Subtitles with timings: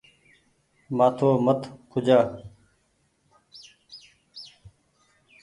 [0.97, 2.19] مآٿو مت کوجآ۔